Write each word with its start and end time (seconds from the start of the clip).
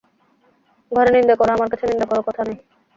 ঘরে 0.91 1.09
নিন্দে 1.15 1.35
করো, 1.39 1.51
আমার 1.53 1.69
কাছে 1.71 1.85
নিন্দে 1.89 2.05
করো, 2.09 2.21
কথা 2.27 2.41
নেই। 2.47 2.57